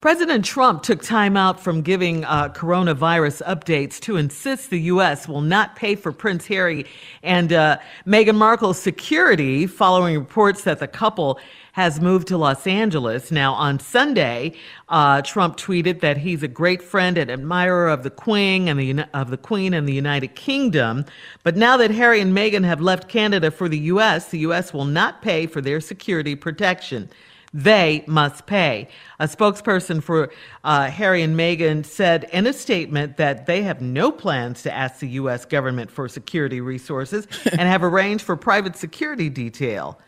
[0.00, 5.28] President Trump took time out from giving uh, coronavirus updates to insist the U.S.
[5.28, 6.86] will not pay for Prince Harry
[7.22, 11.38] and uh, Meghan Markle's security following reports that the couple
[11.72, 13.30] has moved to Los Angeles.
[13.30, 14.54] Now, on Sunday,
[14.88, 19.04] uh, Trump tweeted that he's a great friend and admirer of the Queen and the
[19.12, 21.04] of the Queen and the United Kingdom.
[21.42, 24.72] But now that Harry and Meghan have left Canada for the U.S., the U.S.
[24.72, 27.10] will not pay for their security protection
[27.52, 28.88] they must pay.
[29.18, 30.30] A spokesperson for
[30.62, 35.00] uh, Harry and Meghan said in a statement that they have no plans to ask
[35.00, 35.44] the U.S.
[35.44, 39.98] government for security resources and have arranged for private security detail.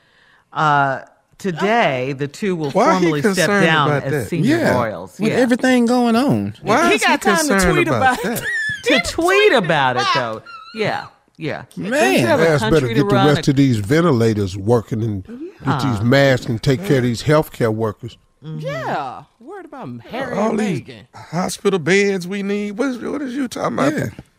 [0.53, 1.01] Uh,
[1.39, 4.29] today, the two will Why formally step down about as that?
[4.29, 5.19] senior Yeah, royals.
[5.19, 5.39] with Yeah.
[5.39, 6.55] everything going on.
[6.63, 8.45] Why He is got time to concerned tweet about that?
[8.85, 10.43] to tweet about it, though.
[10.77, 11.07] Yeah,
[11.39, 11.65] yeah.
[11.77, 13.27] Man, that's better to get the run?
[13.35, 16.05] rest of these ventilators working and get these uh-huh.
[16.05, 18.19] masks and take care of these healthcare workers.
[18.43, 18.59] Mm-hmm.
[18.59, 22.73] Yeah, worried about Harry all and these hospital beds we need.
[22.73, 23.93] What is, what is you talking about?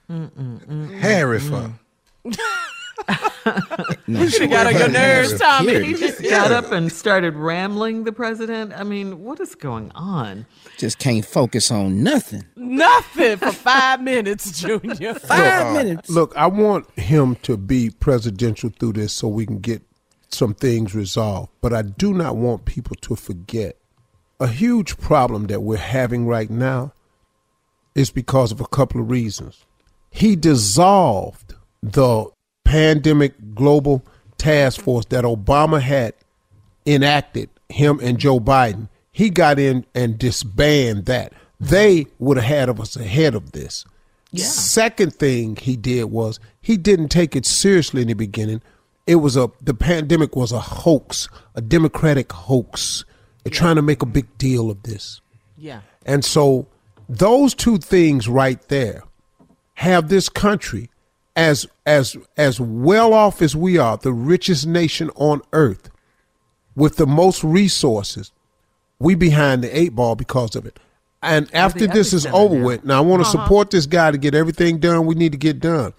[0.10, 1.00] Yeah.
[1.00, 1.74] Harry for?
[4.08, 5.84] You should got on your nerves, Tommy.
[5.84, 8.74] He just got up and started rambling the president.
[8.74, 10.46] I mean, what is going on?
[10.78, 12.46] Just can't focus on nothing.
[12.56, 15.16] Nothing for five minutes, Junior.
[15.16, 16.10] Five minutes.
[16.10, 19.82] Look, I want him to be presidential through this so we can get
[20.34, 21.52] some things resolved.
[21.62, 23.78] But I do not want people to forget
[24.40, 26.94] a huge problem that we're having right now
[27.96, 29.66] is because of a couple of reasons.
[30.10, 32.26] He dissolved the
[32.66, 34.06] pandemic global
[34.38, 36.14] task force that Obama had
[36.86, 38.90] enacted, him and Joe Biden.
[39.12, 41.34] He got in and disbanded that.
[41.60, 43.86] They would have had of us ahead of this.
[44.36, 48.62] Second thing he did was he didn't take it seriously in the beginning.
[49.06, 53.06] It was a the pandemic was a hoax, a democratic hoax.
[53.44, 55.20] They're trying to make a big deal of this.
[55.58, 55.82] Yeah.
[56.06, 56.68] And so
[57.10, 59.04] those two things right there
[59.76, 60.90] have this country
[61.36, 65.90] as as as well off as we are, the richest nation on earth
[66.76, 68.32] with the most resources.
[69.00, 70.80] We behind the eight ball because of it.
[71.22, 72.66] And after this is over now.
[72.66, 75.38] with, now I want to support this guy to get everything done we need to
[75.38, 75.94] get done.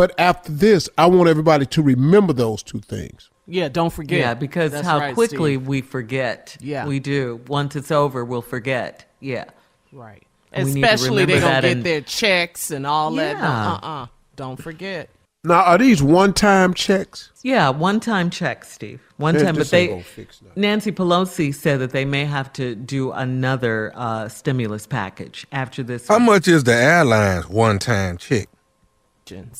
[0.00, 3.28] But after this, I want everybody to remember those two things.
[3.46, 4.18] Yeah, don't forget.
[4.18, 5.66] Yeah, because That's how right, quickly Steve.
[5.66, 6.56] we forget.
[6.58, 6.86] Yeah.
[6.86, 7.42] We do.
[7.48, 9.04] Once it's over, we'll forget.
[9.20, 9.44] Yeah.
[9.92, 10.22] Right.
[10.52, 13.36] And we Especially they remember gonna get and- their checks and all that.
[13.36, 13.72] Yeah.
[13.72, 14.06] Uh uh
[14.36, 15.10] Don't forget.
[15.44, 17.30] Now, are these one-time checks?
[17.42, 19.02] Yeah, one time checks, Steve.
[19.18, 20.62] One Yeah, time, but they gonna fix nothing.
[20.62, 26.08] Nancy Pelosi said that they may have to do another uh, stimulus package after this.
[26.08, 28.48] How much is the airline's one-time check?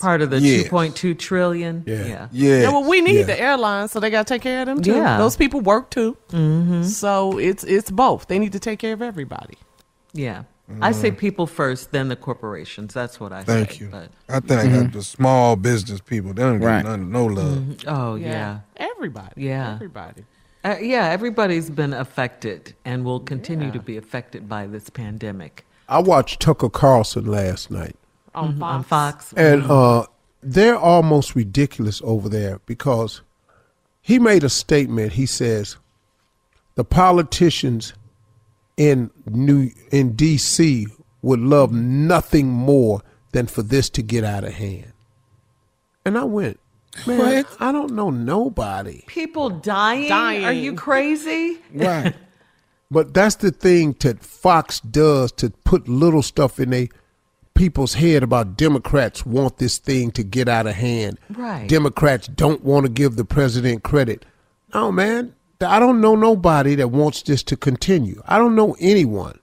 [0.01, 0.63] Part of the Yeah.
[0.65, 1.85] 2.2 trillion.
[1.87, 2.05] Yeah.
[2.07, 2.29] Yeah.
[2.33, 2.61] Yeah.
[2.63, 3.23] Yeah, well, we need Yeah.
[3.25, 4.97] the airlines, so they got to take care of them too.
[4.97, 5.19] Yeah.
[5.19, 6.17] Those people work too.
[6.31, 6.83] Mm-hmm.
[6.85, 8.27] So it's it's both.
[8.29, 9.59] They need to take care of everybody.
[10.13, 10.43] Yeah.
[10.81, 12.95] I say people first, then the corporations.
[12.95, 13.43] That's what I.
[13.43, 13.79] Thank say.
[13.81, 13.89] you.
[13.91, 17.75] But, I think that the small business people, they don't get none, no love.
[17.89, 18.61] oh, yeah.
[18.77, 19.33] Everybody.
[19.49, 19.75] Yeah.
[19.75, 20.25] Everybody.
[20.63, 25.67] Uh, yeah, everybody's been affected and will continue to be affected by this pandemic.
[25.89, 27.97] I watched Tucker Carlson last night,
[28.35, 29.27] On Mhm, On Fox.
[29.31, 29.33] Fox.
[29.37, 30.07] and uh,
[30.43, 33.23] they're almost ridiculous over there because
[34.01, 35.13] he made a statement.
[35.15, 35.77] He says
[36.77, 37.93] the politicians
[38.77, 40.87] in New in D.C.
[41.23, 44.93] would love nothing more than for this to get out of hand.
[46.05, 46.59] And I went,
[47.07, 47.57] man, What?
[47.61, 49.03] I don't know nobody.
[49.07, 50.11] People dying?
[50.45, 51.59] Are you crazy?
[51.75, 52.15] Right.
[52.93, 56.89] But that's the thing that Fox does to put little stuff in they
[57.61, 61.19] people's head about Democrats want this thing to get out of hand.
[61.29, 61.69] Right.
[61.69, 64.25] Democrats don't want to give the president credit.
[64.73, 65.35] No, man.
[65.61, 68.23] I don't know nobody that wants this to continue.
[68.27, 69.39] I don't know anyone.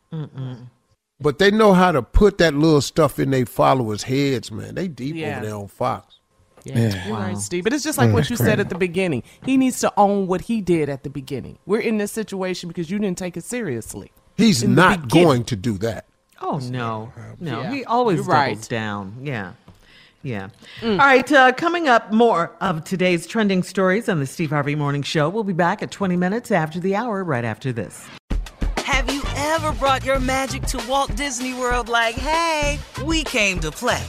[1.22, 4.74] But they know how to put that little stuff in their followers' heads, man.
[4.74, 5.38] They deep Yeah.
[5.38, 6.16] over there on Fox.
[6.64, 7.08] Yeah, Yeah.
[7.08, 7.64] you're right, Steve.
[7.66, 9.22] But it's just like mm, what you said at the beginning.
[9.46, 11.60] He needs to own what he did at the beginning.
[11.68, 14.12] We're in this situation because you didn't take it seriously.
[14.38, 16.06] He's In not going to do that.
[16.42, 17.72] Oh no, no, Yeah.
[17.72, 18.70] he always You're doubles right.
[18.70, 19.16] down.
[19.24, 19.54] Yeah,
[20.24, 20.50] yeah.
[20.84, 25.02] All right, uh, coming up, more of today's trending stories on the Steve Harvey Morning
[25.04, 25.30] Show.
[25.30, 28.06] We'll be back at 20 minutes after the hour, right after this.
[28.78, 33.72] Have you ever brought your magic to Walt Disney World like, hey, we came to
[33.72, 34.04] play?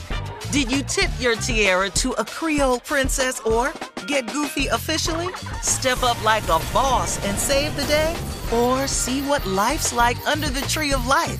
[0.51, 3.71] Did you tip your tiara to a Creole princess or
[4.07, 5.27] get goofy officially?
[5.61, 8.15] Step up like a boss and save the day?
[8.51, 11.39] Or see what life's like under the tree of life?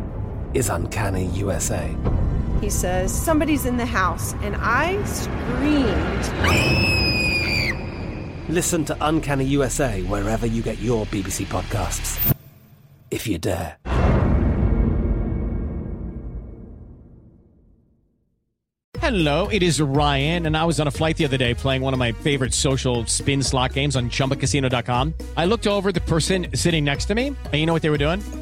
[0.53, 1.95] is Uncanny USA.
[2.61, 4.33] He says, Somebody's in the house.
[4.41, 6.29] And I screamed.
[8.49, 12.35] Listen to Uncanny USA wherever you get your BBC podcasts,
[13.09, 13.77] if you dare.
[18.99, 21.91] Hello, it is Ryan, and I was on a flight the other day playing one
[21.91, 25.13] of my favorite social spin slot games on chumbacasino.com.
[25.35, 27.89] I looked over at the person sitting next to me, and you know what they
[27.89, 28.21] were doing?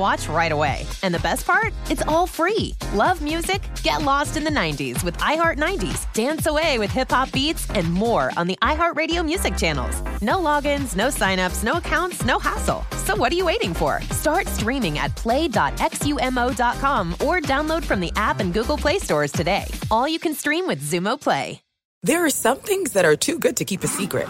[0.00, 0.84] watch right away.
[1.04, 1.72] And the best part?
[1.88, 2.74] It's all free.
[2.94, 3.62] Love music?
[3.84, 7.92] Get lost in the 90s with iHeart 90s, dance away with hip hop beats, and
[7.92, 10.00] more on the iHeartRadio music channels.
[10.20, 12.84] No logins, no signups, no accounts, no hassle.
[13.04, 14.00] So what are you waiting for?
[14.10, 19.64] Start streaming at play.xumo.com or download from the app and Google Play stores today.
[19.90, 21.60] All you can stream with Xumo Play.
[22.02, 24.28] There are some things that are too good to keep a secret.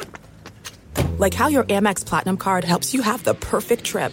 [1.19, 4.12] Like how your Amex Platinum card helps you have the perfect trip.